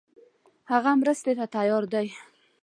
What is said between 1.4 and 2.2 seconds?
تیار دی.